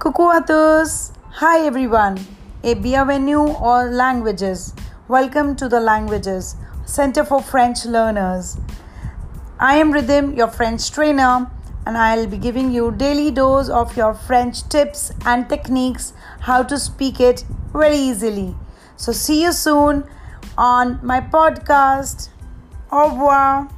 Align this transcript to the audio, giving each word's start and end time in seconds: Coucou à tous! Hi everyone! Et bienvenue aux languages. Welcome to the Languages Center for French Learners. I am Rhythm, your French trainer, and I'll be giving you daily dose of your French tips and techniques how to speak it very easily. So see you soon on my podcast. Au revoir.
Coucou 0.00 0.30
à 0.30 0.40
tous! 0.40 1.12
Hi 1.42 1.66
everyone! 1.66 2.16
Et 2.62 2.74
bienvenue 2.74 3.36
aux 3.36 3.84
languages. 3.90 4.72
Welcome 5.10 5.54
to 5.56 5.68
the 5.68 5.78
Languages 5.78 6.56
Center 6.86 7.22
for 7.22 7.42
French 7.42 7.84
Learners. 7.84 8.56
I 9.58 9.74
am 9.74 9.92
Rhythm, 9.92 10.32
your 10.32 10.48
French 10.48 10.90
trainer, 10.90 11.50
and 11.84 11.98
I'll 11.98 12.26
be 12.26 12.38
giving 12.38 12.70
you 12.70 12.92
daily 12.92 13.30
dose 13.30 13.68
of 13.68 13.94
your 13.94 14.14
French 14.14 14.66
tips 14.70 15.12
and 15.26 15.46
techniques 15.50 16.14
how 16.40 16.62
to 16.62 16.78
speak 16.78 17.20
it 17.20 17.44
very 17.74 17.98
easily. 17.98 18.54
So 18.96 19.12
see 19.12 19.42
you 19.42 19.52
soon 19.52 20.04
on 20.56 20.98
my 21.02 21.20
podcast. 21.20 22.30
Au 22.90 23.10
revoir. 23.10 23.68